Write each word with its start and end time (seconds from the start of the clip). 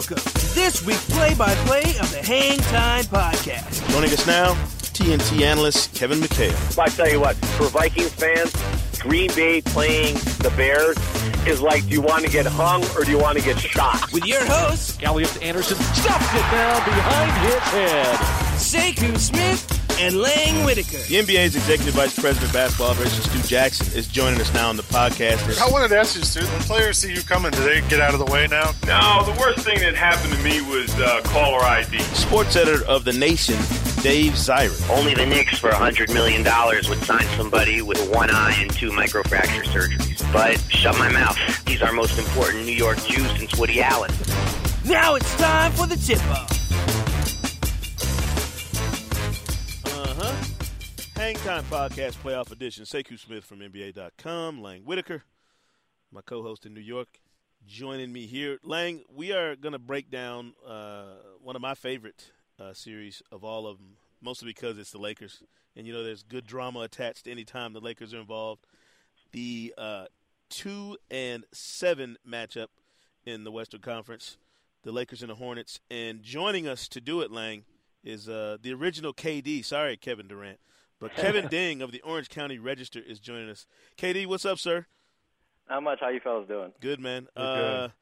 Welcome 0.00 0.16
to 0.16 0.54
this 0.54 0.82
week's 0.86 1.10
play-by-play 1.10 1.82
of 2.00 2.10
the 2.10 2.22
Hang 2.24 2.56
Time 2.56 3.04
Podcast. 3.04 3.86
Joining 3.90 4.10
us 4.10 4.26
now, 4.26 4.54
TNT 4.94 5.42
analyst 5.42 5.94
Kevin 5.94 6.20
McHale. 6.20 6.78
I 6.78 6.88
tell 6.88 7.10
you 7.10 7.20
what, 7.20 7.36
for 7.36 7.66
Vikings 7.66 8.08
fans, 8.14 8.50
Green 8.98 9.28
Bay 9.34 9.60
playing 9.60 10.14
the 10.14 10.50
Bears 10.56 10.96
is 11.46 11.60
like, 11.60 11.86
do 11.86 11.90
you 11.90 12.00
want 12.00 12.24
to 12.24 12.30
get 12.30 12.46
hung 12.46 12.82
or 12.96 13.04
do 13.04 13.10
you 13.10 13.18
want 13.18 13.36
to 13.36 13.44
get 13.44 13.58
shot? 13.58 14.10
With 14.10 14.24
your 14.24 14.42
hosts, 14.46 14.96
Elliot 15.02 15.42
Anderson 15.42 15.76
stuffs 15.76 16.32
it 16.32 16.50
down 16.50 16.82
behind 16.86 17.32
his 17.46 17.58
head. 17.58 18.16
Sekou 18.56 19.18
Smith 19.18 19.79
and 20.00 20.16
Lang 20.16 20.64
Whitaker. 20.64 20.98
The 20.98 21.16
NBA's 21.16 21.54
executive 21.56 21.94
vice 21.94 22.18
president 22.18 22.48
of 22.48 22.54
basketball 22.54 22.90
operations, 22.90 23.30
Stu 23.30 23.46
Jackson, 23.46 23.86
is 23.98 24.06
joining 24.08 24.40
us 24.40 24.52
now 24.54 24.68
on 24.68 24.76
the 24.76 24.82
podcast. 24.84 25.60
I 25.60 25.70
wanted 25.70 25.88
to 25.88 25.98
ask 25.98 26.16
you, 26.16 26.22
Stu, 26.22 26.40
when 26.40 26.60
players 26.62 26.98
see 26.98 27.12
you 27.12 27.22
coming, 27.22 27.50
do 27.50 27.62
they 27.62 27.80
get 27.82 28.00
out 28.00 28.14
of 28.14 28.18
the 28.18 28.32
way 28.32 28.46
now? 28.46 28.72
No, 28.86 29.22
the 29.30 29.38
worst 29.38 29.60
thing 29.60 29.78
that 29.80 29.94
happened 29.94 30.32
to 30.32 30.42
me 30.42 30.62
was 30.62 30.92
uh, 30.98 31.20
caller 31.24 31.62
ID. 31.62 31.98
Sports 32.14 32.56
editor 32.56 32.84
of 32.86 33.04
The 33.04 33.12
Nation, 33.12 33.56
Dave 34.02 34.32
Zirin. 34.32 34.88
Only 34.90 35.14
the 35.14 35.26
Knicks 35.26 35.58
for 35.58 35.68
$100 35.70 36.12
million 36.14 36.42
would 36.88 36.98
sign 37.04 37.26
somebody 37.36 37.82
with 37.82 38.10
one 38.10 38.30
eye 38.30 38.56
and 38.58 38.72
two 38.72 38.90
microfracture 38.90 39.64
surgeries. 39.64 40.32
But 40.32 40.58
shut 40.72 40.98
my 40.98 41.10
mouth. 41.12 41.36
He's 41.68 41.82
our 41.82 41.92
most 41.92 42.18
important 42.18 42.64
New 42.64 42.72
York 42.72 42.98
Jew 43.04 43.24
since 43.36 43.56
Woody 43.58 43.82
Allen. 43.82 44.10
Now 44.86 45.14
it's 45.16 45.36
time 45.36 45.72
for 45.72 45.86
the 45.86 45.96
tip-off. 45.96 46.59
Hang 51.30 51.44
Time 51.44 51.64
Podcast 51.66 52.14
Playoff 52.24 52.50
Edition. 52.50 52.84
Sekou 52.84 53.16
Smith 53.16 53.44
from 53.44 53.60
NBA.com. 53.60 54.60
Lang 54.60 54.82
Whitaker, 54.82 55.22
my 56.10 56.22
co-host 56.22 56.66
in 56.66 56.74
New 56.74 56.80
York, 56.80 57.20
joining 57.64 58.12
me 58.12 58.26
here. 58.26 58.58
Lang, 58.64 59.04
we 59.08 59.30
are 59.30 59.54
going 59.54 59.72
to 59.72 59.78
break 59.78 60.10
down 60.10 60.54
uh, 60.66 61.04
one 61.40 61.54
of 61.54 61.62
my 61.62 61.74
favorite 61.74 62.32
uh, 62.58 62.72
series 62.72 63.22
of 63.30 63.44
all 63.44 63.68
of 63.68 63.78
them, 63.78 63.92
mostly 64.20 64.48
because 64.48 64.76
it's 64.76 64.90
the 64.90 64.98
Lakers. 64.98 65.40
And, 65.76 65.86
you 65.86 65.92
know, 65.92 66.02
there's 66.02 66.24
good 66.24 66.48
drama 66.48 66.80
attached 66.80 67.28
any 67.28 67.44
time 67.44 67.74
the 67.74 67.80
Lakers 67.80 68.12
are 68.12 68.18
involved. 68.18 68.66
The 69.30 69.72
uh, 69.78 70.06
2 70.48 70.98
and 71.12 71.44
7 71.52 72.16
matchup 72.28 72.70
in 73.24 73.44
the 73.44 73.52
Western 73.52 73.82
Conference, 73.82 74.36
the 74.82 74.90
Lakers 74.90 75.22
and 75.22 75.30
the 75.30 75.36
Hornets. 75.36 75.78
And 75.92 76.24
joining 76.24 76.66
us 76.66 76.88
to 76.88 77.00
do 77.00 77.20
it, 77.20 77.30
Lang, 77.30 77.66
is 78.02 78.28
uh, 78.28 78.56
the 78.60 78.72
original 78.72 79.14
KD. 79.14 79.64
Sorry, 79.64 79.96
Kevin 79.96 80.26
Durant. 80.26 80.58
But 81.00 81.14
Kevin 81.16 81.48
Ding 81.48 81.80
of 81.80 81.92
the 81.92 82.02
Orange 82.02 82.28
County 82.28 82.58
Register 82.58 83.00
is 83.04 83.18
joining 83.18 83.48
us. 83.48 83.66
KD, 83.96 84.26
what's 84.26 84.44
up, 84.44 84.58
sir? 84.58 84.86
How 85.66 85.80
much. 85.80 85.98
How 86.00 86.10
you 86.10 86.20
fellas 86.20 86.46
doing? 86.46 86.72
Good, 86.80 87.00
man. 87.00 87.28
Uh, 87.34 87.86
good. 87.86 87.92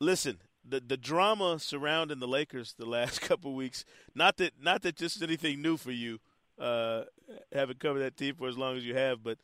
listen, 0.00 0.38
the 0.64 0.80
the 0.80 0.96
drama 0.96 1.58
surrounding 1.58 2.18
the 2.18 2.28
Lakers 2.28 2.74
the 2.78 2.86
last 2.86 3.20
couple 3.22 3.54
weeks. 3.54 3.84
Not 4.14 4.36
that 4.36 4.52
not 4.60 4.82
that 4.82 4.96
this 4.96 5.16
is 5.16 5.22
anything 5.22 5.62
new 5.62 5.76
for 5.76 5.92
you, 5.92 6.18
uh, 6.58 7.04
having 7.52 7.76
covered 7.76 8.00
that 8.00 8.16
team 8.16 8.34
for 8.34 8.48
as 8.48 8.58
long 8.58 8.76
as 8.76 8.84
you 8.84 8.94
have. 8.94 9.22
But 9.22 9.38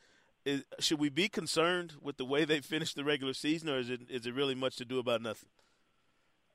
is, 0.45 0.63
should 0.79 0.99
we 0.99 1.09
be 1.09 1.27
concerned 1.27 1.93
with 2.01 2.17
the 2.17 2.25
way 2.25 2.45
they 2.45 2.59
finished 2.61 2.95
the 2.95 3.03
regular 3.03 3.33
season, 3.33 3.69
or 3.69 3.79
is 3.79 3.89
it 3.89 4.01
is 4.09 4.27
it 4.27 4.33
really 4.35 4.55
much 4.55 4.75
to 4.75 4.85
do 4.85 4.99
about 4.99 5.21
nothing? 5.21 5.49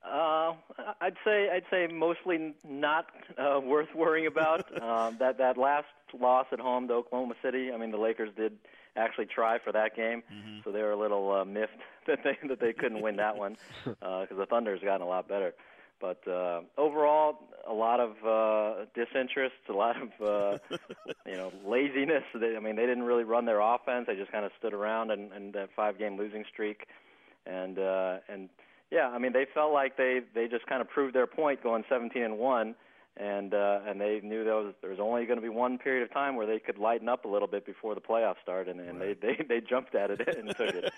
Uh, 0.04 0.54
I'd 1.00 1.16
say 1.24 1.48
I'd 1.50 1.64
say 1.70 1.86
mostly 1.92 2.54
not 2.66 3.06
uh, 3.38 3.60
worth 3.60 3.94
worrying 3.94 4.26
about. 4.26 4.60
um, 4.82 5.16
that 5.20 5.38
that 5.38 5.58
last 5.58 5.86
loss 6.18 6.46
at 6.52 6.60
home 6.60 6.88
to 6.88 6.94
Oklahoma 6.94 7.34
City. 7.42 7.70
I 7.72 7.76
mean, 7.76 7.90
the 7.90 7.98
Lakers 7.98 8.30
did 8.36 8.52
actually 8.96 9.26
try 9.26 9.58
for 9.58 9.72
that 9.72 9.94
game, 9.94 10.22
so 10.64 10.72
they 10.72 10.82
were 10.82 10.92
a 10.92 10.96
little 10.98 11.30
uh, 11.32 11.44
miffed 11.44 11.72
that 12.06 12.20
they 12.24 12.36
that 12.48 12.60
they 12.60 12.72
couldn't 12.72 13.02
win 13.02 13.16
that 13.16 13.36
one 13.36 13.56
because 13.84 14.36
the 14.36 14.46
Thunder's 14.46 14.80
gotten 14.82 15.02
a 15.02 15.08
lot 15.08 15.28
better. 15.28 15.52
But 16.00 16.26
uh, 16.26 16.62
overall, 16.78 17.38
a 17.68 17.74
lot 17.74 18.00
of 18.00 18.12
uh, 18.26 18.86
disinterest, 18.94 19.54
a 19.68 19.72
lot 19.74 19.96
of 20.00 20.08
uh, 20.26 20.58
you 21.26 21.36
know 21.36 21.52
laziness. 21.64 22.24
They, 22.34 22.56
I 22.56 22.60
mean, 22.60 22.76
they 22.76 22.86
didn't 22.86 23.04
really 23.04 23.24
run 23.24 23.44
their 23.44 23.60
offense. 23.60 24.06
They 24.06 24.16
just 24.16 24.32
kind 24.32 24.46
of 24.46 24.52
stood 24.58 24.72
around 24.72 25.10
and, 25.10 25.30
and 25.32 25.52
that 25.52 25.68
five-game 25.76 26.16
losing 26.16 26.44
streak, 26.50 26.86
and 27.44 27.78
uh, 27.78 28.16
and 28.30 28.48
yeah, 28.90 29.08
I 29.08 29.18
mean, 29.18 29.32
they 29.32 29.46
felt 29.52 29.72
like 29.72 29.96
they 29.96 30.20
they 30.34 30.48
just 30.48 30.66
kind 30.66 30.80
of 30.80 30.88
proved 30.88 31.14
their 31.14 31.26
point 31.26 31.62
going 31.62 31.84
17 31.88 32.22
and 32.22 32.38
one, 32.38 32.74
and 33.16 33.54
uh, 33.54 33.80
and 33.86 34.00
they 34.00 34.20
knew 34.22 34.44
there 34.44 34.56
was 34.56 34.74
there 34.80 34.90
was 34.90 35.00
only 35.00 35.26
going 35.26 35.38
to 35.38 35.42
be 35.42 35.48
one 35.48 35.78
period 35.78 36.02
of 36.02 36.12
time 36.12 36.36
where 36.36 36.46
they 36.46 36.58
could 36.58 36.78
lighten 36.78 37.08
up 37.08 37.24
a 37.24 37.28
little 37.28 37.48
bit 37.48 37.64
before 37.64 37.94
the 37.94 38.00
playoffs 38.00 38.40
started, 38.42 38.76
and, 38.76 38.88
and 38.88 39.00
they, 39.00 39.14
they 39.14 39.44
they 39.48 39.60
jumped 39.60 39.94
at 39.94 40.10
it 40.10 40.20
and 40.36 40.48
took 40.56 40.74
it. 40.74 40.92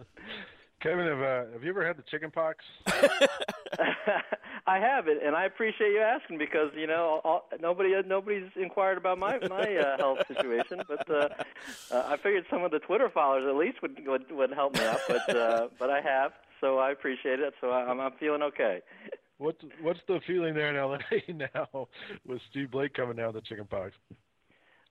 Kevin, 0.82 1.06
have, 1.06 1.20
uh, 1.20 1.52
have 1.52 1.62
you 1.62 1.70
ever 1.70 1.86
had 1.86 1.96
the 1.96 2.02
chicken 2.02 2.32
pox? 2.32 2.64
I 4.66 4.78
have 4.78 5.06
it, 5.06 5.18
and 5.24 5.36
I 5.36 5.44
appreciate 5.44 5.92
you 5.92 6.00
asking 6.00 6.38
because 6.38 6.70
you 6.76 6.88
know 6.88 7.20
all, 7.24 7.48
nobody 7.60 7.94
nobody's 8.04 8.50
inquired 8.56 8.98
about 8.98 9.18
my 9.18 9.38
my 9.48 9.76
uh, 9.76 9.96
health 9.96 10.18
situation, 10.26 10.82
but 10.88 11.08
uh, 11.08 11.28
uh, 11.92 12.02
I 12.08 12.16
figured 12.16 12.46
some 12.50 12.64
of 12.64 12.72
the 12.72 12.80
Twitter 12.80 13.08
followers 13.08 13.44
at 13.48 13.56
least 13.56 13.80
would 13.80 14.04
would, 14.06 14.30
would 14.32 14.52
help 14.52 14.74
me 14.74 14.84
out, 14.84 15.00
but 15.08 15.36
uh, 15.36 15.68
but 15.78 15.90
I 15.90 16.00
have, 16.00 16.32
so 16.62 16.78
I 16.78 16.92
appreciate 16.92 17.40
it. 17.40 17.52
So 17.60 17.70
I'm 17.72 18.00
I'm 18.00 18.12
feeling 18.18 18.42
okay. 18.42 18.80
What's 19.38 19.58
what's 19.80 19.98
the 20.06 20.20
feeling 20.24 20.54
there 20.54 20.70
in 20.70 20.76
LA 20.76 20.98
now 21.52 21.88
with 22.24 22.40
Steve 22.48 22.70
Blake 22.70 22.94
coming 22.94 23.16
down 23.16 23.32
with 23.32 23.42
the 23.42 23.48
chicken 23.48 23.66
pox? 23.68 23.92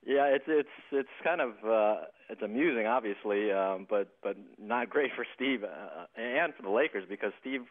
Yeah, 0.05 0.25
it's 0.25 0.43
it's 0.47 0.67
it's 0.91 1.09
kind 1.23 1.39
of 1.39 1.51
uh, 1.65 2.01
it's 2.29 2.41
amusing, 2.41 2.85
obviously, 2.85 3.51
um, 3.53 3.87
but 3.89 4.09
but 4.21 4.35
not 4.59 4.89
great 4.89 5.11
for 5.15 5.25
Steve 5.35 5.63
uh, 5.63 6.05
and 6.19 6.53
for 6.53 6.63
the 6.63 6.69
Lakers 6.69 7.05
because 7.07 7.31
Steve, 7.39 7.61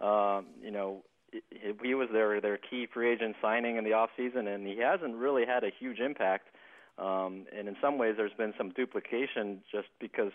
um, 0.00 0.46
you 0.62 0.70
know, 0.70 1.02
he, 1.32 1.40
he 1.82 1.94
was 1.94 2.08
their 2.12 2.40
their 2.40 2.56
key 2.58 2.86
free 2.92 3.10
agent 3.12 3.34
signing 3.42 3.76
in 3.76 3.82
the 3.82 3.94
off 3.94 4.10
season, 4.16 4.46
and 4.46 4.64
he 4.64 4.78
hasn't 4.78 5.16
really 5.16 5.44
had 5.44 5.64
a 5.64 5.70
huge 5.76 5.98
impact. 5.98 6.48
Um, 6.98 7.46
and 7.56 7.66
in 7.66 7.76
some 7.80 7.98
ways, 7.98 8.14
there's 8.16 8.34
been 8.38 8.54
some 8.56 8.70
duplication 8.70 9.62
just 9.72 9.88
because 9.98 10.32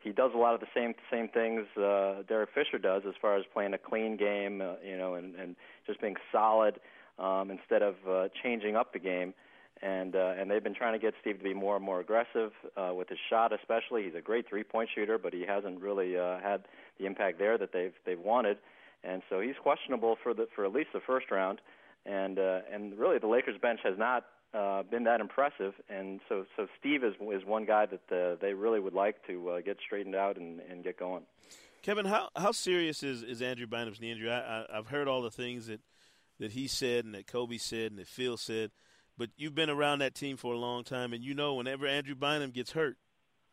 he 0.00 0.12
does 0.12 0.30
a 0.34 0.38
lot 0.38 0.54
of 0.54 0.60
the 0.60 0.66
same 0.74 0.94
same 1.10 1.28
things 1.28 1.66
uh, 1.76 2.22
Derek 2.28 2.50
Fisher 2.54 2.78
does 2.78 3.02
as 3.06 3.14
far 3.20 3.36
as 3.36 3.44
playing 3.52 3.74
a 3.74 3.78
clean 3.78 4.16
game, 4.16 4.60
uh, 4.60 4.74
you 4.84 4.96
know, 4.96 5.14
and, 5.14 5.34
and 5.34 5.56
just 5.86 6.00
being 6.00 6.16
solid 6.30 6.78
um, 7.18 7.50
instead 7.50 7.82
of 7.82 7.94
uh, 8.08 8.28
changing 8.42 8.76
up 8.76 8.92
the 8.92 8.98
game. 8.98 9.34
And 9.80 10.16
uh, 10.16 10.34
and 10.36 10.50
they've 10.50 10.62
been 10.62 10.74
trying 10.74 10.94
to 10.94 10.98
get 10.98 11.14
Steve 11.20 11.38
to 11.38 11.44
be 11.44 11.54
more 11.54 11.76
and 11.76 11.84
more 11.84 12.00
aggressive 12.00 12.50
uh, 12.76 12.92
with 12.94 13.08
his 13.08 13.18
shot, 13.30 13.52
especially. 13.52 14.04
He's 14.04 14.14
a 14.16 14.20
great 14.20 14.48
three-point 14.48 14.90
shooter, 14.92 15.18
but 15.18 15.32
he 15.32 15.44
hasn't 15.46 15.80
really 15.80 16.18
uh, 16.18 16.40
had 16.40 16.64
the 16.98 17.06
impact 17.06 17.38
there 17.38 17.56
that 17.58 17.72
they've 17.72 17.92
they've 18.04 18.18
wanted, 18.18 18.58
and 19.04 19.22
so 19.30 19.38
he's 19.38 19.54
questionable 19.62 20.16
for 20.20 20.34
the 20.34 20.48
for 20.56 20.64
at 20.64 20.72
least 20.72 20.88
the 20.92 21.00
first 21.06 21.30
round, 21.30 21.60
and 22.06 22.40
uh, 22.40 22.60
and 22.72 22.98
really 22.98 23.18
the 23.18 23.28
Lakers 23.28 23.56
bench 23.62 23.78
has 23.84 23.96
not 23.96 24.24
uh, 24.54 24.82
been 24.82 25.04
that 25.04 25.20
impressive, 25.20 25.74
and 25.88 26.20
so 26.28 26.46
so 26.56 26.66
Steve 26.80 27.04
is 27.04 27.14
is 27.34 27.44
one 27.44 27.66
guy 27.66 27.86
that 27.86 28.12
uh, 28.12 28.36
they 28.40 28.54
really 28.54 28.80
would 28.80 28.94
like 28.94 29.26
to 29.26 29.50
uh, 29.50 29.60
get 29.60 29.76
straightened 29.84 30.14
out 30.14 30.36
and, 30.36 30.60
and 30.60 30.82
get 30.82 30.98
going. 30.98 31.24
Kevin, 31.82 32.06
how 32.06 32.28
how 32.34 32.52
serious 32.52 33.02
is, 33.02 33.22
is 33.22 33.42
Andrew 33.42 33.66
Bynum's 33.66 34.00
knee 34.00 34.10
injury? 34.10 34.30
I, 34.30 34.60
I, 34.62 34.78
I've 34.78 34.88
heard 34.88 35.06
all 35.06 35.22
the 35.22 35.30
things 35.30 35.66
that, 35.66 35.80
that 36.38 36.52
he 36.52 36.66
said 36.66 37.04
and 37.04 37.14
that 37.14 37.26
Kobe 37.26 37.58
said 37.58 37.92
and 37.92 37.98
that 37.98 38.08
Phil 38.08 38.36
said. 38.36 38.70
but 39.18 39.30
you've 39.36 39.54
been 39.54 39.68
around 39.68 39.98
that 39.98 40.14
team 40.14 40.36
for 40.36 40.54
a 40.54 40.58
long 40.58 40.84
time, 40.84 41.12
and 41.12 41.22
you 41.22 41.34
know 41.34 41.54
whenever 41.54 41.86
Andrew 41.86 42.14
Bynum 42.14 42.52
gets 42.52 42.72
hurt, 42.72 42.96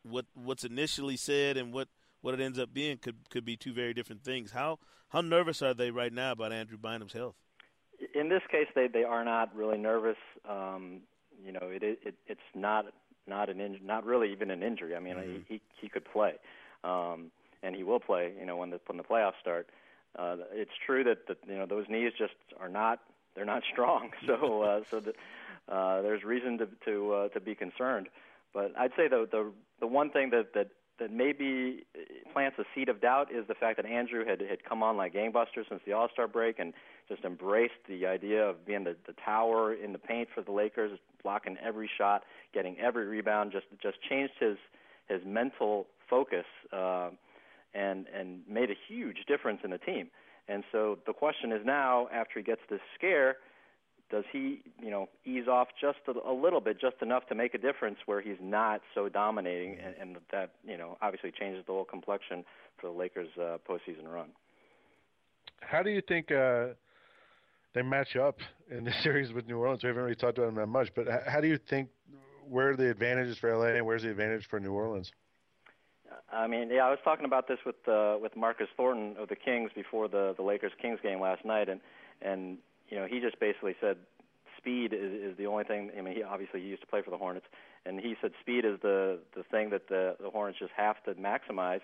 what 0.03 0.25
what's 0.33 0.63
initially 0.63 1.17
said 1.17 1.57
and 1.57 1.73
what, 1.73 1.87
what 2.21 2.33
it 2.33 2.39
ends 2.39 2.59
up 2.59 2.73
being 2.73 2.97
could 2.97 3.29
could 3.29 3.43
be 3.43 3.57
two 3.57 3.73
very 3.73 3.93
different 3.93 4.23
things. 4.23 4.51
How 4.51 4.79
how 5.09 5.21
nervous 5.21 5.61
are 5.61 5.73
they 5.73 5.91
right 5.91 6.13
now 6.13 6.31
about 6.31 6.53
Andrew 6.53 6.77
Bynum's 6.77 7.13
health? 7.13 7.35
In 8.13 8.29
this 8.29 8.41
case, 8.51 8.67
they 8.75 8.87
they 8.87 9.03
are 9.03 9.23
not 9.23 9.55
really 9.55 9.77
nervous. 9.77 10.17
Um, 10.49 11.01
you 11.43 11.51
know, 11.51 11.61
it, 11.63 11.83
it 11.83 12.15
it's 12.27 12.39
not 12.53 12.85
not 13.27 13.49
an 13.49 13.59
in, 13.59 13.79
not 13.83 14.05
really 14.05 14.31
even 14.31 14.51
an 14.51 14.63
injury. 14.63 14.95
I 14.95 14.99
mean, 14.99 15.15
mm-hmm. 15.15 15.41
he 15.47 15.61
he 15.79 15.89
could 15.89 16.05
play, 16.05 16.33
um, 16.83 17.31
and 17.63 17.75
he 17.75 17.83
will 17.83 17.99
play. 17.99 18.33
You 18.39 18.45
know, 18.45 18.57
when 18.57 18.69
the 18.69 18.79
when 18.87 18.97
the 18.97 19.03
playoffs 19.03 19.39
start. 19.41 19.67
Uh, 20.17 20.37
it's 20.53 20.71
true 20.85 21.03
that, 21.03 21.27
that 21.27 21.37
you 21.45 21.57
know 21.57 21.65
those 21.65 21.85
knees 21.89 22.13
just 22.17 22.35
are 22.57 22.69
not 22.69 22.99
they're 23.35 23.45
not 23.45 23.63
strong. 23.71 24.11
So 24.25 24.61
uh, 24.61 24.81
so 24.89 24.99
the, 24.99 25.13
uh, 25.71 26.01
there's 26.01 26.23
reason 26.23 26.57
to 26.59 26.67
to 26.85 27.13
uh, 27.13 27.27
to 27.29 27.39
be 27.39 27.55
concerned. 27.55 28.07
But 28.53 28.71
I'd 28.77 28.91
say 28.95 29.07
the 29.07 29.27
the 29.29 29.51
the 29.79 29.87
one 29.87 30.09
thing 30.09 30.29
that 30.29 30.53
that 30.53 30.69
that 30.99 31.11
maybe 31.11 31.85
plants 32.31 32.57
a 32.57 32.63
seed 32.73 32.87
of 32.87 33.01
doubt 33.01 33.31
is 33.31 33.45
the 33.47 33.53
fact 33.53 33.77
that 33.77 33.85
Andrew 33.85 34.25
had 34.25 34.41
had 34.41 34.63
come 34.63 34.81
on 34.81 34.95
like 34.95 35.13
gangbusters 35.13 35.67
since 35.67 35.81
the 35.85 35.93
All 35.93 36.09
Star 36.13 36.27
break 36.27 36.59
and 36.59 36.73
just 37.07 37.23
embraced 37.23 37.73
the 37.87 38.05
idea 38.05 38.43
of 38.43 38.65
being 38.65 38.83
the, 38.83 38.95
the 39.05 39.13
tower 39.23 39.73
in 39.73 39.91
the 39.91 39.99
paint 39.99 40.29
for 40.33 40.41
the 40.41 40.51
Lakers, 40.51 40.97
blocking 41.23 41.57
every 41.63 41.89
shot, 41.97 42.23
getting 42.53 42.77
every 42.79 43.05
rebound. 43.05 43.51
Just 43.51 43.65
just 43.81 43.97
changed 44.09 44.33
his 44.39 44.57
his 45.07 45.21
mental 45.25 45.87
focus 46.09 46.45
uh, 46.73 47.09
and 47.73 48.07
and 48.07 48.41
made 48.49 48.69
a 48.69 48.75
huge 48.87 49.25
difference 49.27 49.61
in 49.63 49.71
the 49.71 49.77
team. 49.77 50.09
And 50.47 50.63
so 50.71 50.99
the 51.07 51.13
question 51.13 51.51
is 51.51 51.61
now, 51.65 52.07
after 52.13 52.39
he 52.39 52.43
gets 52.43 52.61
this 52.69 52.81
scare, 52.95 53.37
does 54.11 54.23
he, 54.31 54.61
you 54.79 54.91
know, 54.91 55.09
ease 55.25 55.47
off 55.47 55.69
just 55.81 55.97
a, 56.07 56.29
a 56.29 56.31
little 56.31 56.61
bit, 56.61 56.79
just 56.79 56.97
enough 57.01 57.25
to 57.27 57.35
make 57.35 57.55
a 57.55 57.57
difference 57.57 57.97
where 58.05 58.21
he's 58.21 58.37
not 58.39 58.81
so 58.93 59.09
dominating, 59.09 59.79
and, 59.83 59.95
and 59.99 60.17
that, 60.31 60.51
you 60.63 60.77
know, 60.77 60.97
obviously 61.01 61.31
changes 61.31 61.63
the 61.65 61.73
whole 61.73 61.83
complexion 61.85 62.45
for 62.77 62.91
the 62.91 62.93
Lakers' 62.93 63.29
uh, 63.37 63.57
postseason 63.67 64.07
run. 64.07 64.29
How 65.61 65.81
do 65.81 65.89
you 65.89 66.01
think 66.01 66.31
uh, 66.31 66.67
they 67.75 67.83
match 67.83 68.15
up 68.15 68.39
in 68.71 68.85
this 68.85 68.95
series 69.03 69.31
with 69.31 69.47
New 69.47 69.57
Orleans? 69.57 69.83
We 69.83 69.87
haven't 69.87 70.01
really 70.01 70.15
talked 70.15 70.39
about 70.39 70.47
them 70.47 70.55
that 70.55 70.67
much, 70.67 70.89
but 70.95 71.05
how 71.27 71.39
do 71.41 71.47
you 71.47 71.59
think 71.69 71.89
where 72.49 72.71
are 72.71 72.75
the 72.75 72.89
advantages 72.89 73.37
for 73.37 73.55
LA 73.55 73.75
and 73.75 73.85
where's 73.85 74.01
the 74.01 74.09
advantage 74.09 74.47
for 74.49 74.59
New 74.59 74.71
Orleans? 74.71 75.11
I 76.31 76.47
mean, 76.47 76.69
yeah, 76.71 76.85
I 76.85 76.89
was 76.89 76.99
talking 77.03 77.25
about 77.25 77.47
this 77.47 77.59
with 77.65 77.75
uh, 77.87 78.17
with 78.21 78.35
Marcus 78.35 78.67
Thornton 78.75 79.15
of 79.19 79.29
the 79.29 79.35
Kings 79.35 79.71
before 79.75 80.07
the 80.07 80.33
the 80.35 80.43
Lakers 80.43 80.71
Kings 80.81 80.99
game 81.03 81.21
last 81.21 81.45
night, 81.45 81.69
and 81.69 81.79
and 82.21 82.57
you 82.89 82.97
know, 82.97 83.05
he 83.05 83.19
just 83.19 83.39
basically 83.39 83.75
said 83.79 83.97
speed 84.57 84.93
is, 84.93 85.31
is 85.31 85.37
the 85.37 85.45
only 85.45 85.63
thing. 85.63 85.91
I 85.97 86.01
mean, 86.01 86.15
he 86.15 86.23
obviously 86.23 86.61
he 86.61 86.67
used 86.67 86.81
to 86.81 86.87
play 86.87 87.01
for 87.01 87.11
the 87.11 87.17
Hornets, 87.17 87.45
and 87.85 87.99
he 87.99 88.15
said 88.21 88.31
speed 88.41 88.65
is 88.65 88.79
the 88.81 89.19
the 89.35 89.43
thing 89.43 89.69
that 89.71 89.87
the 89.87 90.15
the 90.21 90.29
Hornets 90.29 90.59
just 90.59 90.71
have 90.75 91.03
to 91.03 91.13
maximize 91.13 91.81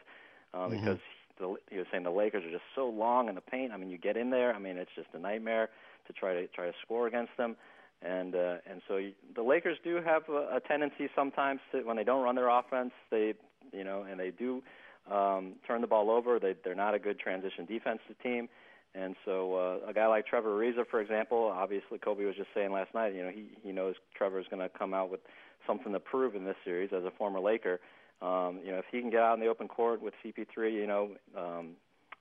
uh, 0.53 0.59
mm-hmm. 0.59 0.79
because 0.79 0.99
the, 1.41 1.55
he 1.69 1.77
was 1.77 1.87
saying 1.91 2.03
the 2.03 2.11
Lakers 2.11 2.45
are 2.45 2.51
just 2.51 2.63
so 2.75 2.87
long 2.87 3.27
in 3.27 3.35
the 3.35 3.41
paint. 3.41 3.71
I 3.73 3.77
mean, 3.77 3.89
you 3.89 3.97
get 3.97 4.15
in 4.15 4.29
there. 4.29 4.53
I 4.53 4.59
mean, 4.59 4.77
it's 4.77 4.91
just 4.95 5.09
a 5.13 5.19
nightmare 5.19 5.69
to 6.07 6.13
try 6.13 6.33
to 6.33 6.47
try 6.47 6.65
to 6.67 6.73
score 6.83 7.07
against 7.07 7.35
them. 7.37 7.57
And 8.01 8.33
uh, 8.33 8.55
and 8.69 8.81
so 8.87 8.97
you, 8.97 9.11
the 9.35 9.43
Lakers 9.43 9.77
do 9.83 9.95
have 9.95 10.23
a, 10.29 10.57
a 10.57 10.59
tendency 10.65 11.09
sometimes 11.15 11.59
to 11.71 11.83
when 11.83 11.97
they 11.97 12.03
don't 12.03 12.23
run 12.23 12.35
their 12.35 12.49
offense, 12.49 12.91
they 13.09 13.33
you 13.71 13.83
know, 13.83 14.05
and 14.09 14.19
they 14.19 14.31
do 14.31 14.63
um, 15.11 15.53
turn 15.67 15.81
the 15.81 15.87
ball 15.87 16.09
over. 16.09 16.39
They 16.39 16.55
they're 16.63 16.75
not 16.75 16.93
a 16.93 16.99
good 16.99 17.19
transition 17.19 17.65
defensive 17.65 18.15
team. 18.23 18.49
And 18.93 19.15
so 19.23 19.55
uh, 19.55 19.89
a 19.89 19.93
guy 19.93 20.07
like 20.07 20.27
Trevor 20.27 20.49
Ariza, 20.49 20.85
for 20.89 20.99
example, 20.99 21.45
obviously 21.55 21.97
Kobe 21.97 22.25
was 22.25 22.35
just 22.35 22.49
saying 22.53 22.73
last 22.73 22.93
night, 22.93 23.13
you 23.13 23.23
know, 23.23 23.29
he 23.29 23.49
he 23.63 23.71
knows 23.71 23.95
Trevor's 24.15 24.47
going 24.49 24.61
to 24.61 24.69
come 24.69 24.93
out 24.93 25.09
with 25.09 25.21
something 25.67 25.93
to 25.93 25.99
prove 25.99 26.35
in 26.35 26.43
this 26.43 26.57
series 26.65 26.89
as 26.95 27.03
a 27.03 27.11
former 27.11 27.39
Laker. 27.39 27.79
Um, 28.21 28.59
you 28.63 28.71
know, 28.71 28.77
if 28.77 28.85
he 28.91 29.01
can 29.01 29.09
get 29.09 29.21
out 29.21 29.33
in 29.33 29.39
the 29.39 29.47
open 29.47 29.67
court 29.67 30.01
with 30.01 30.13
CP3, 30.23 30.73
you 30.73 30.87
know, 30.87 31.11
um, 31.35 31.71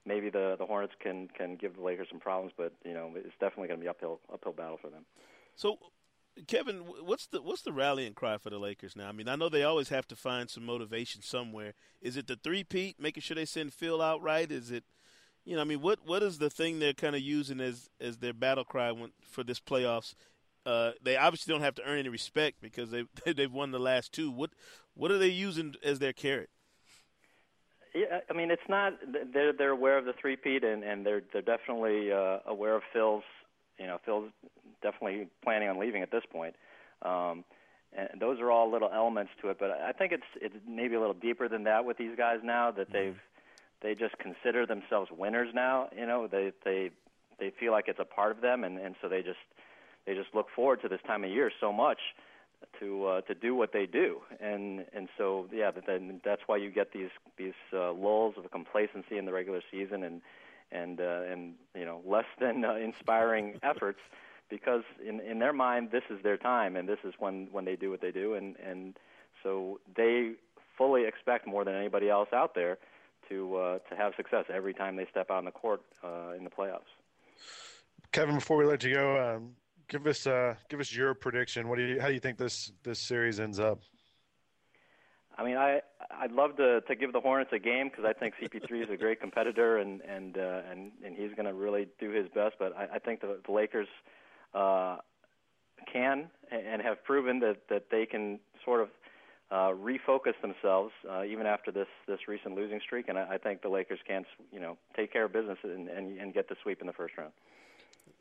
maybe 0.06 0.30
the 0.30 0.56
the 0.58 0.66
Hornets 0.66 0.94
can 1.00 1.28
can 1.36 1.56
give 1.56 1.76
the 1.76 1.82
Lakers 1.82 2.08
some 2.10 2.20
problems, 2.20 2.52
but 2.56 2.72
you 2.84 2.94
know, 2.94 3.12
it's 3.14 3.34
definitely 3.40 3.68
going 3.68 3.80
to 3.80 3.84
be 3.84 3.88
uphill 3.88 4.20
uphill 4.32 4.52
battle 4.52 4.78
for 4.80 4.88
them. 4.88 5.04
So, 5.56 5.78
Kevin, 6.46 6.78
what's 6.78 7.26
the 7.26 7.42
what's 7.42 7.62
the 7.62 7.72
rallying 7.72 8.14
cry 8.14 8.38
for 8.38 8.50
the 8.50 8.58
Lakers 8.58 8.96
now? 8.96 9.08
I 9.08 9.12
mean, 9.12 9.28
I 9.28 9.36
know 9.36 9.48
they 9.48 9.62
always 9.62 9.90
have 9.90 10.08
to 10.08 10.16
find 10.16 10.48
some 10.48 10.64
motivation 10.64 11.22
somewhere. 11.22 11.74
Is 12.00 12.16
it 12.16 12.26
the 12.26 12.36
three 12.36 12.64
peat, 12.64 12.98
making 12.98 13.22
sure 13.22 13.34
they 13.34 13.44
send 13.44 13.74
Phil 13.74 14.00
out 14.00 14.22
right? 14.22 14.50
Is 14.50 14.70
it 14.70 14.84
you 15.44 15.56
know, 15.56 15.62
I 15.62 15.64
mean, 15.64 15.80
what 15.80 16.00
what 16.04 16.22
is 16.22 16.38
the 16.38 16.50
thing 16.50 16.78
they're 16.78 16.92
kind 16.92 17.16
of 17.16 17.22
using 17.22 17.60
as 17.60 17.88
as 18.00 18.18
their 18.18 18.32
battle 18.32 18.64
cry 18.64 18.92
when, 18.92 19.10
for 19.20 19.42
this 19.42 19.60
playoffs? 19.60 20.14
Uh, 20.66 20.92
they 21.02 21.16
obviously 21.16 21.52
don't 21.52 21.62
have 21.62 21.74
to 21.76 21.82
earn 21.84 21.98
any 21.98 22.08
respect 22.08 22.58
because 22.60 22.90
they 22.90 23.04
they've 23.32 23.52
won 23.52 23.70
the 23.70 23.78
last 23.78 24.12
two. 24.12 24.30
What 24.30 24.50
what 24.94 25.10
are 25.10 25.18
they 25.18 25.28
using 25.28 25.74
as 25.82 25.98
their 25.98 26.12
carrot? 26.12 26.50
Yeah, 27.94 28.20
I 28.28 28.32
mean, 28.34 28.50
it's 28.50 28.68
not. 28.68 28.94
They're 29.32 29.52
they're 29.52 29.70
aware 29.70 29.98
of 29.98 30.04
the 30.04 30.12
three 30.12 30.36
peat, 30.36 30.62
and 30.62 30.84
and 30.84 31.04
they're 31.04 31.22
they're 31.32 31.42
definitely 31.42 32.12
uh, 32.12 32.38
aware 32.46 32.76
of 32.76 32.82
Phil's. 32.92 33.24
You 33.78 33.86
know, 33.86 33.98
Phil's 34.04 34.30
definitely 34.82 35.28
planning 35.42 35.68
on 35.68 35.78
leaving 35.78 36.02
at 36.02 36.10
this 36.10 36.22
point. 36.30 36.54
Um, 37.02 37.44
and 37.92 38.20
those 38.20 38.38
are 38.40 38.50
all 38.50 38.70
little 38.70 38.90
elements 38.92 39.32
to 39.40 39.48
it, 39.48 39.58
but 39.58 39.70
I 39.70 39.92
think 39.92 40.12
it's 40.12 40.22
it's 40.40 40.54
maybe 40.68 40.94
a 40.94 41.00
little 41.00 41.14
deeper 41.14 41.48
than 41.48 41.64
that 41.64 41.84
with 41.84 41.96
these 41.96 42.16
guys 42.16 42.38
now 42.44 42.70
that 42.70 42.92
mm-hmm. 42.92 42.92
they've 42.92 43.20
they 43.82 43.94
just 43.94 44.16
consider 44.18 44.66
themselves 44.66 45.10
winners 45.10 45.48
now. 45.54 45.88
You 45.96 46.06
know, 46.06 46.28
they 46.28 46.52
they 46.64 46.90
they 47.38 47.50
feel 47.58 47.72
like 47.72 47.88
it's 47.88 47.98
a 47.98 48.04
part 48.04 48.30
of 48.30 48.40
them, 48.40 48.62
and 48.62 48.78
and 48.78 48.94
so 49.02 49.08
they 49.08 49.22
just 49.22 49.38
they 50.06 50.14
just 50.14 50.34
look 50.34 50.46
forward 50.54 50.82
to 50.82 50.88
this 50.88 51.00
time 51.06 51.24
of 51.24 51.30
year 51.30 51.50
so 51.60 51.72
much 51.72 51.98
to 52.78 53.06
uh, 53.06 53.20
to 53.22 53.34
do 53.34 53.54
what 53.54 53.72
they 53.72 53.86
do, 53.86 54.20
and 54.40 54.84
and 54.92 55.08
so 55.16 55.46
yeah, 55.52 55.70
then 55.86 56.20
that's 56.24 56.42
why 56.46 56.56
you 56.56 56.70
get 56.70 56.92
these 56.92 57.10
these 57.36 57.54
uh, 57.72 57.92
lulls 57.92 58.34
of 58.36 58.50
complacency 58.50 59.18
in 59.18 59.24
the 59.24 59.32
regular 59.32 59.62
season, 59.70 60.02
and 60.02 60.20
and 60.70 61.00
uh, 61.00 61.22
and 61.30 61.54
you 61.74 61.84
know 61.84 62.00
less 62.06 62.26
than 62.40 62.64
uh, 62.64 62.74
inspiring 62.74 63.58
efforts, 63.62 64.00
because 64.48 64.82
in 65.06 65.20
in 65.20 65.38
their 65.38 65.52
mind 65.52 65.90
this 65.90 66.04
is 66.10 66.22
their 66.22 66.36
time, 66.36 66.76
and 66.76 66.88
this 66.88 66.98
is 67.04 67.14
when 67.18 67.48
when 67.50 67.64
they 67.64 67.76
do 67.76 67.90
what 67.90 68.00
they 68.00 68.12
do, 68.12 68.34
and 68.34 68.56
and 68.56 68.98
so 69.42 69.80
they 69.96 70.32
fully 70.76 71.04
expect 71.04 71.46
more 71.46 71.64
than 71.64 71.74
anybody 71.74 72.08
else 72.08 72.28
out 72.32 72.54
there 72.54 72.78
to 73.28 73.56
uh, 73.56 73.78
to 73.90 73.96
have 73.96 74.12
success 74.16 74.44
every 74.52 74.74
time 74.74 74.96
they 74.96 75.06
step 75.10 75.30
out 75.30 75.38
on 75.38 75.44
the 75.44 75.50
court 75.50 75.82
uh, 76.04 76.32
in 76.36 76.44
the 76.44 76.50
playoffs. 76.50 76.80
Kevin, 78.12 78.34
before 78.34 78.56
we 78.56 78.64
let 78.64 78.82
you 78.82 78.94
go, 78.94 79.36
um, 79.36 79.54
give 79.90 80.06
us 80.06 80.26
uh, 80.26 80.54
give 80.70 80.80
us 80.80 80.94
your 80.94 81.12
prediction. 81.12 81.68
What 81.68 81.76
do 81.76 81.84
you 81.84 82.00
how 82.00 82.06
do 82.06 82.14
you 82.14 82.20
think 82.20 82.38
this 82.38 82.72
this 82.82 82.98
series 82.98 83.38
ends 83.38 83.60
up? 83.60 83.80
I 85.36 85.44
mean, 85.44 85.56
I 85.56 85.80
I'd 86.10 86.32
love 86.32 86.56
to 86.56 86.80
to 86.80 86.94
give 86.94 87.12
the 87.12 87.20
Hornets 87.20 87.50
a 87.52 87.58
game 87.58 87.88
because 87.88 88.04
I 88.04 88.12
think 88.12 88.34
CP3 88.40 88.84
is 88.84 88.90
a 88.90 88.96
great 88.96 89.20
competitor 89.20 89.78
and 89.78 90.00
and 90.02 90.38
uh, 90.38 90.62
and 90.70 90.92
and 91.04 91.14
he's 91.16 91.32
going 91.34 91.46
to 91.46 91.54
really 91.54 91.88
do 91.98 92.10
his 92.10 92.26
best. 92.34 92.54
But 92.58 92.74
I, 92.76 92.94
I 92.94 92.98
think 92.98 93.20
the, 93.20 93.40
the 93.44 93.52
Lakers 93.52 93.88
uh, 94.54 94.96
can 95.92 96.30
and 96.50 96.80
have 96.80 97.04
proven 97.04 97.40
that 97.40 97.68
that 97.68 97.86
they 97.90 98.06
can 98.06 98.38
sort 98.64 98.80
of 98.80 98.88
uh, 99.50 99.74
refocus 99.74 100.34
themselves 100.40 100.92
uh, 101.10 101.24
even 101.24 101.46
after 101.46 101.72
this 101.72 101.88
this 102.06 102.20
recent 102.28 102.54
losing 102.54 102.80
streak, 102.80 103.08
and 103.08 103.18
I, 103.18 103.34
I 103.34 103.38
think 103.38 103.62
the 103.62 103.68
Lakers 103.68 103.98
can 104.06 104.24
you 104.52 104.60
know 104.60 104.78
take 104.96 105.12
care 105.12 105.24
of 105.24 105.32
business 105.32 105.58
and, 105.64 105.88
and, 105.88 106.18
and 106.18 106.32
get 106.32 106.48
the 106.48 106.56
sweep 106.62 106.80
in 106.80 106.86
the 106.86 106.92
first 106.92 107.16
round. 107.18 107.32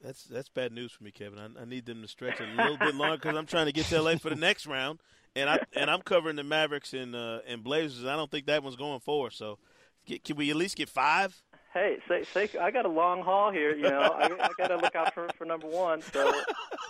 That's 0.03 0.23
that's 0.23 0.49
bad 0.49 0.71
news 0.71 0.91
for 0.91 1.03
me, 1.03 1.11
Kevin. 1.11 1.39
I, 1.39 1.61
I 1.61 1.65
need 1.65 1.85
them 1.85 2.01
to 2.01 2.07
stretch 2.07 2.39
a 2.39 2.45
little 2.45 2.77
bit 2.77 2.95
longer 2.95 3.17
because 3.17 3.35
I'm 3.35 3.45
trying 3.45 3.65
to 3.65 3.71
get 3.71 3.85
to 3.87 4.01
LA 4.01 4.15
for 4.15 4.29
the 4.29 4.35
next 4.35 4.65
round, 4.65 4.99
and 5.35 5.49
I 5.49 5.59
and 5.75 5.89
I'm 5.89 6.01
covering 6.01 6.35
the 6.35 6.43
Mavericks 6.43 6.93
and 6.93 7.15
uh, 7.15 7.39
and 7.47 7.63
Blazers. 7.63 8.05
I 8.05 8.15
don't 8.15 8.31
think 8.31 8.45
that 8.45 8.63
one's 8.63 8.75
going 8.77 9.01
for. 9.01 9.29
So, 9.29 9.59
get, 10.05 10.23
can 10.23 10.37
we 10.37 10.49
at 10.49 10.55
least 10.55 10.77
get 10.77 10.89
five? 10.89 11.41
hey, 11.73 11.97
say, 12.07 12.23
say, 12.23 12.59
I 12.59 12.71
got 12.71 12.85
a 12.85 12.89
long 12.89 13.21
haul 13.21 13.51
here. 13.51 13.75
You 13.75 13.83
know, 13.83 13.99
I, 13.99 14.25
I 14.25 14.49
got 14.57 14.67
to 14.67 14.77
look 14.77 14.95
out 14.95 15.13
for 15.13 15.27
for 15.37 15.45
number 15.45 15.67
one. 15.67 16.01
So 16.01 16.33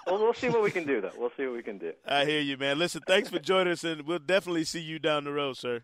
we'll, 0.08 0.20
we'll 0.20 0.34
see 0.34 0.50
what 0.50 0.64
we 0.64 0.72
can 0.72 0.86
do, 0.86 1.02
though. 1.02 1.12
We'll 1.18 1.32
see 1.38 1.46
what 1.46 1.56
we 1.56 1.64
can 1.64 1.78
do. 1.78 1.94
I 2.06 2.26
hear 2.26 2.42
you, 2.42 2.58
man. 2.58 2.80
Listen, 2.80 3.02
thanks 3.06 3.30
for 3.30 3.40
joining 3.40 3.74
us, 3.74 3.84
and 3.84 4.04
we'll 4.04 4.20
definitely 4.20 4.64
see 4.64 4.82
you 4.82 5.00
down 5.00 5.24
the 5.24 5.32
road, 5.34 5.58
sir. 5.58 5.84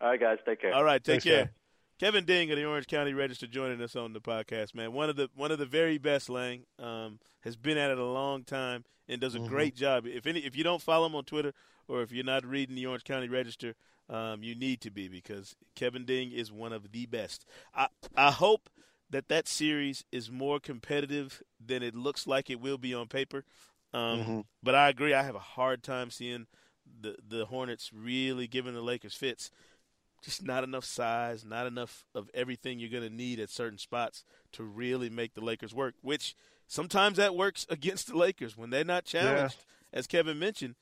All 0.00 0.10
right, 0.10 0.20
guys, 0.20 0.38
take 0.44 0.60
care. 0.60 0.74
All 0.74 0.84
right, 0.84 1.02
take 1.02 1.22
Thanks, 1.22 1.24
care. 1.24 1.36
Man. 1.36 1.50
Kevin 1.98 2.24
Ding 2.24 2.50
of 2.50 2.58
the 2.58 2.64
Orange 2.64 2.86
County 2.86 3.14
Register 3.14 3.46
joining 3.46 3.80
us 3.80 3.96
on 3.96 4.12
the 4.12 4.20
podcast, 4.20 4.74
man. 4.74 4.92
One 4.92 5.08
of 5.08 5.16
the 5.16 5.30
one 5.34 5.50
of 5.50 5.58
the 5.58 5.66
very 5.66 5.96
best, 5.98 6.28
Lang. 6.28 6.64
Um, 6.78 7.18
has 7.40 7.56
been 7.56 7.78
at 7.78 7.90
it 7.90 7.98
a 7.98 8.04
long 8.04 8.42
time 8.42 8.84
and 9.08 9.20
does 9.20 9.34
a 9.34 9.38
mm-hmm. 9.38 9.48
great 9.48 9.76
job. 9.76 10.04
If 10.04 10.26
any, 10.26 10.40
if 10.40 10.56
you 10.56 10.64
don't 10.64 10.82
follow 10.82 11.06
him 11.06 11.14
on 11.14 11.24
Twitter 11.24 11.54
or 11.88 12.02
if 12.02 12.12
you're 12.12 12.24
not 12.24 12.44
reading 12.44 12.74
the 12.74 12.86
Orange 12.86 13.04
County 13.04 13.28
Register, 13.28 13.74
um, 14.10 14.42
you 14.42 14.54
need 14.54 14.80
to 14.82 14.90
be 14.90 15.08
because 15.08 15.56
Kevin 15.74 16.04
Ding 16.04 16.32
is 16.32 16.52
one 16.52 16.72
of 16.72 16.92
the 16.92 17.06
best. 17.06 17.46
I 17.74 17.88
I 18.16 18.30
hope 18.30 18.68
that 19.08 19.28
that 19.28 19.48
series 19.48 20.04
is 20.12 20.30
more 20.30 20.60
competitive 20.60 21.42
than 21.64 21.82
it 21.82 21.94
looks 21.94 22.26
like 22.26 22.50
it 22.50 22.60
will 22.60 22.78
be 22.78 22.92
on 22.92 23.06
paper. 23.06 23.44
Um, 23.94 24.20
mm-hmm. 24.20 24.40
But 24.62 24.74
I 24.74 24.88
agree. 24.88 25.14
I 25.14 25.22
have 25.22 25.36
a 25.36 25.40
hard 25.40 25.82
time 25.82 26.10
seeing 26.10 26.46
the 27.00 27.16
the 27.26 27.46
Hornets 27.46 27.90
really 27.92 28.46
giving 28.46 28.74
the 28.74 28.82
Lakers 28.82 29.14
fits. 29.14 29.50
Just 30.26 30.44
not 30.44 30.64
enough 30.64 30.84
size, 30.84 31.44
not 31.44 31.68
enough 31.68 32.04
of 32.12 32.28
everything 32.34 32.80
you're 32.80 32.90
going 32.90 33.08
to 33.08 33.14
need 33.14 33.38
at 33.38 33.48
certain 33.48 33.78
spots 33.78 34.24
to 34.52 34.64
really 34.64 35.08
make 35.08 35.34
the 35.34 35.40
Lakers 35.40 35.72
work. 35.72 35.94
Which 36.02 36.34
sometimes 36.66 37.16
that 37.16 37.36
works 37.36 37.64
against 37.70 38.08
the 38.08 38.16
Lakers 38.16 38.56
when 38.56 38.70
they're 38.70 38.84
not 38.84 39.04
challenged. 39.04 39.56
as 39.92 40.08
Kevin 40.08 40.40
mentioned, 40.40 40.74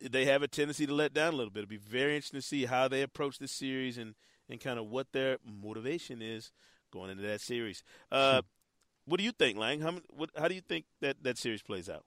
they 0.00 0.24
have 0.24 0.42
a 0.42 0.48
tendency 0.48 0.88
to 0.88 0.92
let 0.92 1.14
down 1.14 1.34
a 1.34 1.36
little 1.36 1.52
bit. 1.52 1.60
It'll 1.60 1.68
be 1.68 1.76
very 1.76 2.16
interesting 2.16 2.40
to 2.40 2.46
see 2.46 2.64
how 2.64 2.88
they 2.88 3.02
approach 3.02 3.38
this 3.38 3.52
series 3.52 3.96
and, 3.96 4.16
and 4.48 4.58
kind 4.58 4.76
of 4.76 4.86
what 4.86 5.12
their 5.12 5.38
motivation 5.46 6.20
is 6.20 6.50
going 6.90 7.10
into 7.12 7.22
that 7.22 7.40
series. 7.40 7.84
Uh, 8.10 8.42
what 9.04 9.18
do 9.18 9.24
you 9.24 9.30
think, 9.30 9.56
Lang? 9.56 9.80
How, 9.82 9.94
what, 10.10 10.30
how 10.36 10.48
do 10.48 10.56
you 10.56 10.62
think 10.62 10.86
that, 11.00 11.22
that 11.22 11.38
series 11.38 11.62
plays 11.62 11.88
out? 11.88 12.04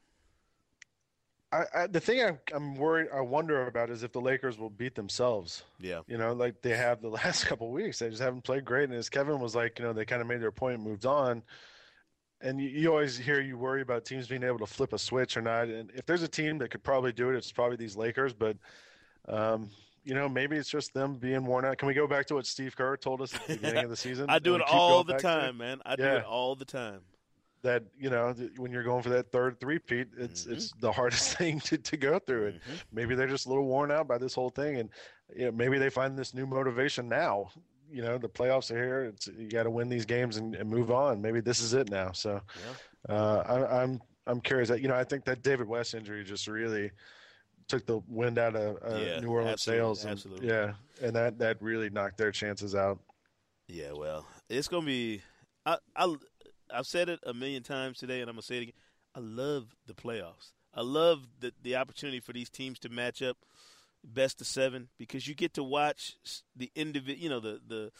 I, 1.51 1.65
I, 1.75 1.88
the 1.88 2.00
thing 2.00 2.24
I'm, 2.24 2.39
I'm 2.53 2.75
worried, 2.75 3.08
I 3.13 3.20
wonder 3.20 3.67
about 3.67 3.89
is 3.89 4.03
if 4.03 4.13
the 4.13 4.22
Lakers 4.22 4.58
will 4.58 4.70
beat 4.70 4.96
themselves. 4.96 5.63
Yeah. 5.79 6.01
You 6.08 6.17
know, 6.17 6.34
like 6.34 6.62
they 6.62 6.75
have 6.75 7.01
the 7.01 7.10
last 7.10 7.46
couple 7.46 7.70
weeks. 7.72 8.00
They 8.00 8.10
just 8.10 8.22
haven't 8.22 8.43
played 8.43 8.63
great. 8.63 8.89
And 8.89 8.98
as 8.98 9.10
Kevin 9.10 9.39
was 9.39 9.55
like, 9.55 9.77
you 9.79 9.86
know, 9.86 9.93
they 9.93 10.05
kind 10.05 10.22
of 10.22 10.27
made 10.27 10.41
their 10.41 10.51
point 10.51 10.75
and 10.75 10.84
moved 10.84 11.05
on. 11.05 11.43
And 12.41 12.60
you, 12.60 12.70
you 12.70 12.89
always 12.89 13.17
hear 13.17 13.41
you 13.41 13.58
worry 13.58 13.81
about 13.81 14.05
teams 14.05 14.27
being 14.27 14.43
able 14.43 14.60
to 14.60 14.65
flip 14.65 14.93
a 14.93 14.98
switch 14.98 15.36
or 15.36 15.41
not. 15.41 15.67
And 15.67 15.91
if 15.93 16.05
there's 16.05 16.24
a 16.24 16.27
team 16.27 16.58
that 16.60 16.72
could 16.72 16.84
probably 16.84 17.12
do 17.12 17.29
it, 17.29 17.36
it's 17.36 17.51
probably 17.51 17.77
these 17.77 17.96
Lakers. 17.96 18.34
But, 18.34 18.58
um, 19.27 19.70
you 20.03 20.15
know, 20.15 20.27
maybe 20.29 20.55
it's 20.55 20.70
just 20.70 20.93
them 20.93 21.17
being 21.17 21.46
worn 21.46 21.65
out. 21.65 21.77
Can 21.77 21.88
we 21.88 21.93
go 21.93 22.08
back 22.08 22.25
to 22.27 22.36
what 22.36 22.48
Steve 22.48 22.75
Kerr 22.75 22.96
told 22.98 23.22
us 23.22 23.36
at 23.36 23.46
the 23.46 23.55
beginning 23.55 23.84
of 23.84 23.89
the 23.89 23.96
season? 23.98 24.27
I 24.29 24.39
do 24.39 24.55
it 24.55 24.62
all 24.62 25.03
the 25.03 25.17
time, 25.17 25.58
man. 25.58 25.81
I 25.86 25.98
do 25.98 26.03
it 26.03 26.24
all 26.24 26.55
the 26.55 26.65
time 26.65 27.01
that 27.63 27.84
you 27.98 28.10
know 28.10 28.34
when 28.58 28.72
you're 28.72 28.84
going 28.84 29.03
for 29.03 29.10
that 29.10 29.32
third 29.32 29.60
three-peat 29.60 30.08
it's 30.18 30.44
mm-hmm. 30.44 30.53
it's 30.53 30.74
the 30.80 30.91
hardest 30.91 31.38
thing 31.38 31.60
to, 31.60 31.77
to 31.77 31.98
go 31.98 32.20
through 32.20 32.48
and 32.48 32.56
mm-hmm. 32.56 32.75
maybe 32.91 33.15
they're 33.15 33.27
just 33.27 33.46
a 33.46 33.50
little 33.50 33.65
worn 33.65 33.91
out 33.91 34.08
by 34.08 34.18
this 34.18 34.34
whole 34.34 34.50
thing 34.50 34.77
and 34.77 34.89
you 35.36 35.46
know, 35.46 35.51
maybe 35.51 35.77
they 35.77 35.89
find 35.89 36.18
this 36.18 36.34
new 36.34 36.46
motivation 36.46 37.08
now 37.08 37.50
you 37.91 38.01
know 38.01 38.18
the 38.18 38.30
playoffs 38.30 38.72
are 38.72 38.77
here 38.77 39.06
it's, 39.06 39.27
you 39.27 39.50
got 39.50 39.63
to 39.63 39.70
win 39.70 39.89
these 39.89 40.06
games 40.06 40.38
and, 40.38 40.56
and, 40.56 40.70
move 40.70 40.91
on 40.91 41.22
maybe 41.22 41.41
this 41.41 41.62
is 41.62 41.74
it 41.74 41.89
now 41.89 42.12
so 42.12 42.41
yeah. 43.10 43.15
uh, 43.15 43.44
I, 43.48 43.84
I'm 43.84 44.01
I'm 44.27 44.39
curious 44.39 44.70
that 44.70 44.82
you 44.82 44.88
know 44.88 44.96
I 44.96 45.03
think 45.03 45.25
that 45.25 45.41
David 45.44 45.68
West 45.68 45.94
injury 45.94 46.24
just 46.24 46.48
really 46.48 46.91
took 47.68 47.86
the 47.86 48.01
wind 48.08 48.38
out 48.38 48.56
of 48.56 48.77
uh, 48.77 48.98
yeah, 48.98 49.20
New 49.20 49.30
Orleans 49.30 49.53
absolutely, 49.53 49.80
sails 49.80 50.03
and, 50.03 50.12
absolutely. 50.12 50.48
yeah 50.48 50.74
and 51.01 51.15
that 51.15 51.38
that 51.39 51.62
really 51.62 51.89
knocked 51.89 52.18
their 52.18 52.32
chances 52.32 52.75
out 52.75 53.00
yeah 53.68 53.91
well 53.94 54.25
it's 54.50 54.68
gonna 54.68 54.86
be 54.86 55.22
I, 55.65 55.77
I 55.96 56.15
I've 56.74 56.88
said 56.88 57.10
it 57.10 57.20
a 57.25 57.34
million 57.34 57.63
times 57.63 57.98
today, 57.98 58.22
and 58.22 58.30
I'm 58.30 58.36
gonna 58.36 58.44
say 58.44 58.58
it 58.58 58.63
again. 58.63 58.74
I 59.16 59.20
love 59.20 59.75
the 59.88 59.94
playoffs. 59.94 60.54
I 60.74 60.82
love 60.82 61.28
the 61.40 61.54
the 61.62 61.75
opportunity 61.75 62.20
for 62.20 62.34
these 62.34 62.50
teams 62.50 62.80
to 62.80 62.90
match 62.90 63.22
up 63.22 63.38
best 64.04 64.42
of 64.42 64.48
seven 64.48 64.90
because 64.98 65.28
you 65.28 65.36
get 65.36 65.54
to 65.56 65.63
watch 65.63 66.16
the 66.56 66.72
individual, 66.75 67.22
you 67.22 67.30
know, 67.30 67.40
the 67.40 67.60
the 67.66 67.92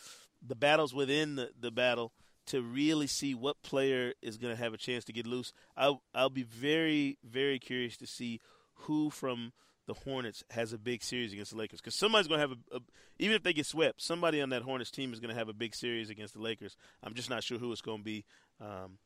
the 0.46 0.56
battles 0.56 0.94
within 0.94 1.36
the, 1.36 1.52
the 1.60 1.72
battle 1.72 2.12
to 2.48 2.62
really 2.62 3.08
see 3.08 3.36
what 3.36 3.62
player 3.62 4.14
is 4.22 4.38
going 4.38 4.56
to 4.56 4.62
have 4.62 4.74
a 4.74 4.78
chance 4.78 5.06
to 5.06 5.14
get 5.14 5.28
loose. 5.28 5.54
I'll 5.78 6.02
I'll 6.14 6.30
be 6.30 6.44
very 6.44 7.18
very 7.24 7.60
curious 7.60 7.98
to 7.98 8.08
see 8.08 8.40
who 8.74 9.10
from 9.10 9.54
the 9.92 10.00
Hornets 10.06 10.42
has 10.52 10.72
a 10.72 10.78
big 10.78 11.04
series 11.04 11.34
against 11.34 11.52
the 11.52 11.58
Lakers 11.58 11.82
because 11.82 11.96
somebody's 11.96 12.30
going 12.30 12.40
to 12.40 12.48
have 12.48 12.58
a, 12.72 12.78
a, 12.78 12.80
even 13.20 13.36
if 13.36 13.44
they 13.44 13.52
get 13.52 13.66
swept, 13.66 14.02
somebody 14.02 14.40
on 14.42 14.50
that 14.50 14.62
Hornets 14.62 14.90
team 14.90 15.12
is 15.12 15.20
going 15.20 15.34
to 15.34 15.36
have 15.38 15.50
a 15.50 15.54
big 15.54 15.76
series 15.76 16.10
against 16.10 16.34
the 16.34 16.40
Lakers. 16.40 16.78
I'm 17.04 17.14
just 17.14 17.30
not 17.30 17.44
sure 17.44 17.58
who 17.58 17.74
it's 17.74 17.82
going 17.82 17.98
to 17.98 18.04
be. 18.04 18.24
Um, 18.62 19.00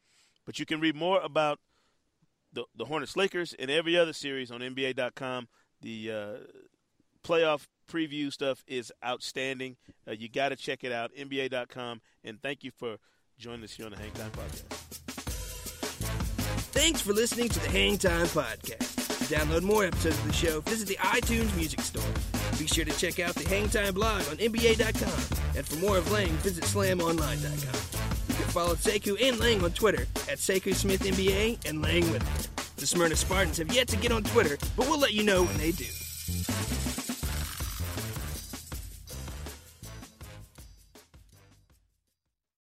but 0.45 0.59
you 0.59 0.65
can 0.67 0.79
read 0.79 0.95
more 0.95 1.19
about 1.21 1.59
the 2.53 2.65
the 2.75 2.85
Hornets 2.85 3.17
Lakers 3.17 3.55
and 3.57 3.71
every 3.71 3.97
other 3.97 4.13
series 4.13 4.51
on 4.51 4.59
NBA.com. 4.59 5.47
The 5.81 6.11
uh, 6.11 6.33
playoff 7.23 7.65
preview 7.89 8.31
stuff 8.31 8.63
is 8.67 8.93
outstanding. 9.03 9.77
Uh, 10.07 10.11
you 10.11 10.29
got 10.29 10.49
to 10.49 10.55
check 10.55 10.83
it 10.83 10.91
out. 10.91 11.09
NBA.com. 11.17 12.01
And 12.23 12.39
thank 12.39 12.63
you 12.63 12.69
for 12.69 12.97
joining 13.39 13.63
us 13.63 13.71
here 13.71 13.87
on 13.87 13.91
the 13.91 13.97
Hang 13.97 14.11
Time 14.11 14.31
Podcast. 14.31 14.65
Thanks 16.73 17.01
for 17.01 17.13
listening 17.13 17.49
to 17.49 17.59
the 17.59 17.69
Hang 17.69 17.97
Time 17.97 18.27
Podcast. 18.27 18.94
To 19.25 19.33
download 19.33 19.63
more 19.63 19.83
episodes 19.85 20.19
of 20.19 20.27
the 20.27 20.33
show, 20.33 20.61
visit 20.61 20.87
the 20.87 20.97
iTunes 20.97 21.55
Music 21.55 21.81
Store. 21.81 22.03
Be 22.59 22.67
sure 22.67 22.85
to 22.85 22.91
check 22.91 23.19
out 23.19 23.33
the 23.33 23.47
Hang 23.49 23.67
Time 23.69 23.95
blog 23.95 24.21
on 24.29 24.37
NBA.com. 24.37 25.57
And 25.57 25.65
for 25.65 25.77
more 25.77 25.97
of 25.97 26.11
Lang, 26.11 26.29
visit 26.43 26.63
SlamOnline.com. 26.65 28.03
You 28.27 28.35
can 28.35 28.51
follow 28.51 28.75
Sekou 28.75 29.19
and 29.19 29.39
Lang 29.39 29.63
on 29.63 29.71
Twitter 29.71 30.03
at 30.29 30.37
Sekou 30.37 30.75
Smith 30.75 31.01
NBA 31.01 31.67
and 31.67 31.81
Lang 31.81 32.03
Whitaker. 32.11 32.51
The 32.77 32.85
Smyrna 32.85 33.15
Spartans 33.15 33.57
have 33.57 33.73
yet 33.73 33.87
to 33.87 33.97
get 33.97 34.11
on 34.11 34.23
Twitter, 34.23 34.57
but 34.77 34.87
we'll 34.87 34.99
let 34.99 35.13
you 35.13 35.23
know 35.23 35.43
when 35.43 35.57
they 35.57 35.71
do. 35.71 35.85